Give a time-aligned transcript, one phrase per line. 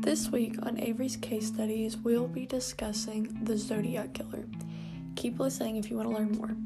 [0.00, 4.46] This week on Avery's Case Studies, we'll be discussing the Zodiac Killer.
[5.14, 6.56] Keep listening if you want to learn more.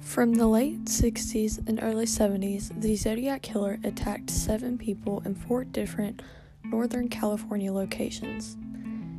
[0.00, 5.62] From the late 60s and early 70s, the Zodiac Killer attacked seven people in four
[5.62, 6.20] different
[6.64, 8.56] Northern California locations.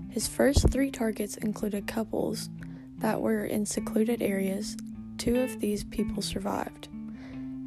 [0.10, 2.50] His first three targets included couples
[2.98, 4.76] that were in secluded areas.
[5.20, 6.88] Two of these people survived.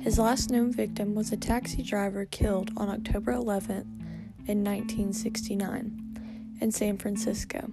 [0.00, 3.84] His last known victim was a taxi driver killed on October 11th
[4.48, 7.70] in 1969 in San Francisco.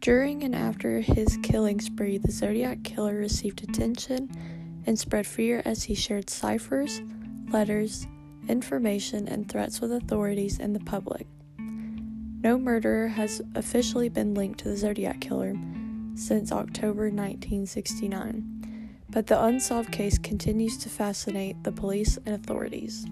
[0.00, 4.30] During and after his killing spree, the Zodiac Killer received attention
[4.86, 7.02] and spread fear as he shared ciphers,
[7.50, 8.06] letters,
[8.48, 11.26] information, and threats with authorities and the public.
[11.58, 15.54] No murderer has officially been linked to the Zodiac Killer
[16.14, 23.06] since October 1969, but the unsolved case continues to fascinate the police and authorities.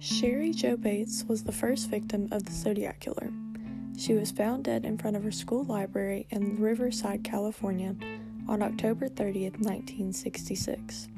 [0.00, 3.32] Cheri Jo Bates was the first victim of the Zodiac Killer.
[3.96, 7.94] She was found dead in front of her school library in Riverside, California
[8.48, 11.08] on October 30, 1966.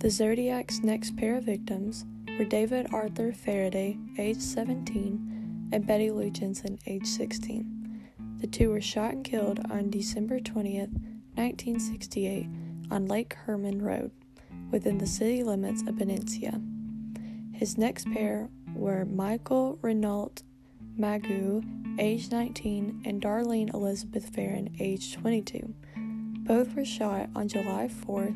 [0.00, 2.06] The Zodiac's next pair of victims
[2.38, 8.00] were David Arthur Faraday, age 17, and Betty Lou Jensen, age 16.
[8.38, 10.94] The two were shot and killed on December 20th,
[11.34, 12.46] 1968,
[12.90, 14.10] on Lake Herman Road,
[14.70, 16.58] within the city limits of Benicia.
[17.52, 20.42] His next pair were Michael Renault
[20.98, 21.62] Mageau,
[22.00, 25.74] age 19, and Darlene Elizabeth Ferrin, age 22.
[26.46, 28.34] Both were shot on July 4,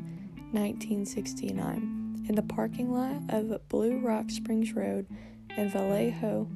[0.54, 5.06] 1969, in the parking lot of Blue Rock Springs Road
[5.56, 6.48] in Vallejo.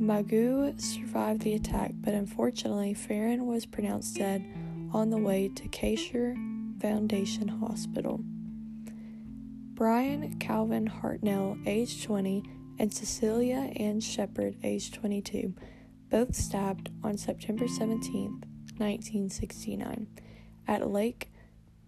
[0.00, 4.44] Mageau survived the attack, but unfortunately, Ferrin was pronounced dead
[4.92, 6.34] on the way to Kaiser
[6.80, 8.20] Foundation Hospital.
[9.74, 12.42] Bryan Calvin Hartnell, age 20,
[12.78, 15.54] and Cecelia Ann Shepard, age 22,
[16.10, 18.42] both stabbed on September 17,
[18.78, 20.06] 1969,
[20.66, 21.30] at Lake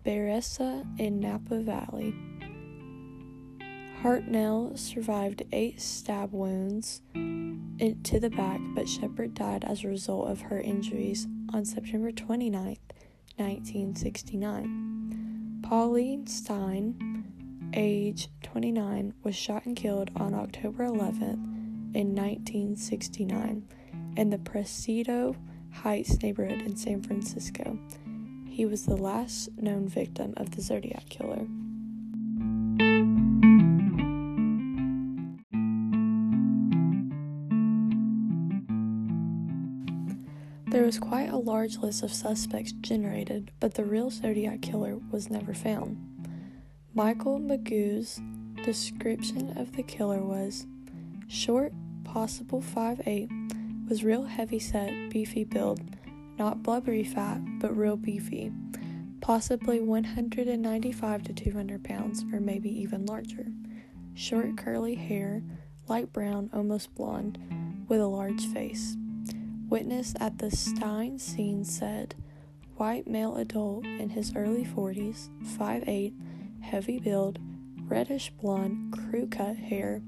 [0.05, 2.12] Berryessa in Napa Valley.
[4.03, 10.41] Hartnell survived eight stab wounds to the back, but Shepard died as a result of
[10.43, 12.77] her injuries on September 29,
[13.37, 15.61] 1969.
[15.62, 21.44] Pauline Stein, age 29, was shot and killed on October 11th
[21.94, 23.69] in 1969
[24.17, 25.37] in the Presidio
[25.72, 27.78] Heights neighborhood in San Francisco.
[28.60, 31.47] He was the last known victim of the Zodiac Killer.
[40.70, 45.31] There was quite a large list of suspects generated, but the real Zodiac Killer was
[45.31, 45.97] never found.
[46.93, 48.20] Michael Mageau's
[48.62, 50.66] description of the killer was
[51.28, 51.72] short,
[52.04, 55.81] possible 5'8, was real heavy set, beefy build,
[56.41, 58.51] not blubbery fat, but real beefy,
[59.21, 63.49] possibly 195 to 200 pounds, or maybe even larger.
[64.15, 65.43] Short curly hair,
[65.87, 67.39] light brown, almost blonde,
[67.89, 68.97] with a large face.
[69.69, 72.15] Witness at the Stine scene said,
[72.77, 76.15] white male adult in his early 40s, 5'8,
[76.62, 77.39] heavy build,
[77.83, 80.00] reddish blonde, crew cut hair,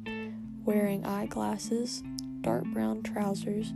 [0.64, 2.02] wearing eyeglasses,
[2.40, 3.74] dark brown trousers,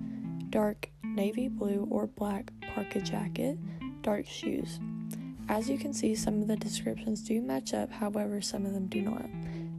[0.49, 3.59] dark navy blue or black parka jacket,
[4.03, 4.79] dark shoes.
[5.49, 8.87] As you can see, some of the descriptions do match up, however, some of them
[8.87, 9.27] do not.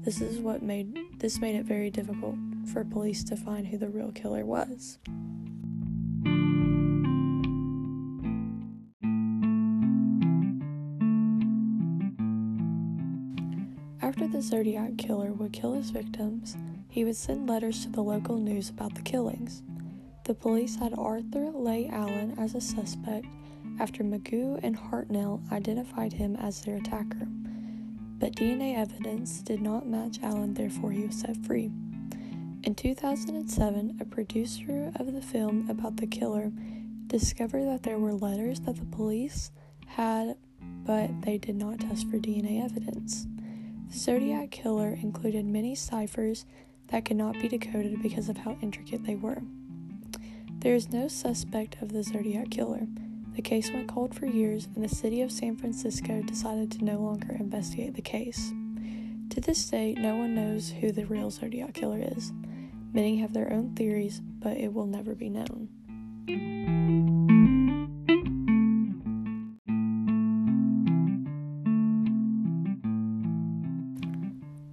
[0.02, 2.36] This is what made this made it very difficult
[2.74, 4.98] for police to find who the real killer was.
[14.02, 16.56] After the Zodiac killer would kill his victims,
[16.88, 19.62] he would send letters to the local news about the killings.
[20.28, 23.28] The police had Arthur Leigh Allen as a suspect
[23.80, 27.30] after Mageau and Hartnell identified him as their attacker.
[28.20, 31.72] But DNA evidence did not match Allen, therefore, he was set free.
[32.64, 36.52] In 2007, a producer of the film about the killer
[37.08, 39.52] discovered that there were letters that the police
[39.86, 43.28] had, but they did not test for DNA evidence.
[43.90, 46.46] The Zodiac Killer included many ciphers
[46.88, 49.42] that could not be decoded because of how intricate they were.
[50.60, 52.88] There is no suspect of the Zodiac Killer.
[53.36, 57.00] The case went cold for years, and the city of San Francisco decided to no
[57.00, 58.52] longer investigate the case.
[59.30, 62.34] To this day, no one knows who the real Zodiac Killer is.
[62.92, 65.70] Many have their own theories, but it will never be known.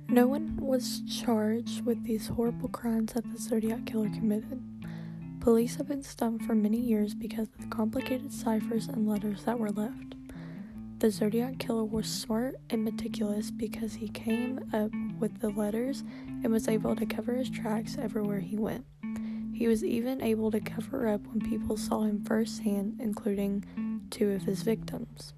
[0.08, 4.62] No one was charged with these horrible crimes that the Zodiac Killer committed.
[5.44, 9.58] Police have been stumped for many years because of the complicated ciphers and letters that
[9.58, 10.14] were left.
[11.00, 16.02] The Zodiac Killer was smart and meticulous because he came up with the letters
[16.42, 18.86] and was able to cover his tracks everywhere he went.
[19.52, 24.44] He was even able to cover up when people saw him firsthand, including two of
[24.44, 25.34] his victims.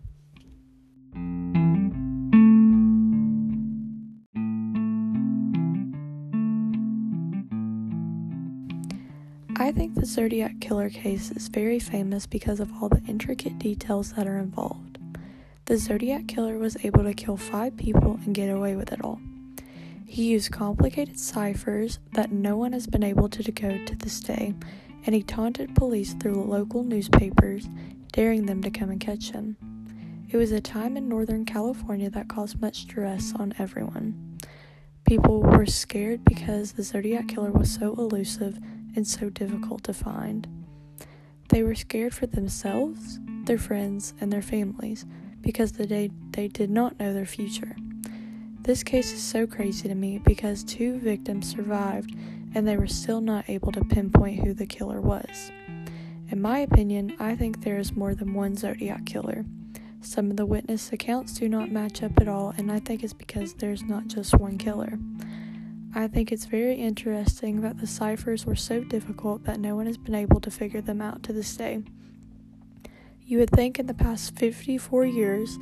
[10.06, 14.38] The Zodiac Killer case is very famous because of all the intricate details that are
[14.38, 14.99] involved.
[15.64, 19.19] The Zodiac Killer was able to kill five people and get away with it all.
[20.06, 24.55] He used complicated ciphers that no one has been able to decode to this day,
[25.05, 27.69] and he taunted police through local newspapers,
[28.12, 29.56] daring them to come and catch him.
[30.31, 34.38] It was a time in Northern California that caused much stress on everyone.
[35.05, 38.61] People were scared because the Zodiac Killer was so elusive
[38.96, 40.48] and so difficult to find.
[41.50, 45.06] They were scared for themselves, their friends, and their families
[45.40, 47.76] because they, they did not know their future.
[48.62, 52.16] This case is so crazy to me because two victims survived
[52.54, 55.52] and they were still not able to pinpoint who the killer was.
[56.28, 59.44] In my opinion, I think there is more than one Zodiac killer.
[60.00, 63.12] Some of the witness accounts do not match up at all, and I think it's
[63.12, 64.99] because there's not just one killer.
[65.98, 69.96] I think it's very interesting that the ciphers were so difficult that no one has
[69.96, 71.82] been able to figure them out to this day.
[73.22, 75.58] You would think in the past 54 years,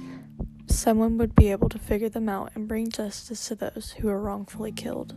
[0.66, 4.20] someone would be able to figure them out and bring justice to those who were
[4.20, 5.14] wrongfully killed.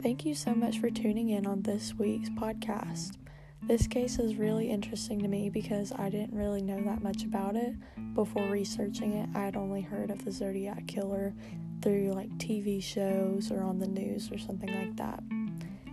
[0.00, 3.18] Thank you so much for tuning in on this week's podcast.
[3.66, 7.56] This case is really interesting to me because I didn't really know that much about
[7.56, 7.74] it
[8.14, 9.28] before researching it.
[9.34, 11.34] I had only heard of the Zodiac Killer
[11.80, 15.22] through like TV shows or on the news or something like that.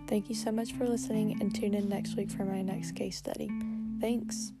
[0.06, 3.16] Thank you so much for listening and tune in next week for my next case
[3.16, 3.50] study.
[4.00, 4.52] Thanks.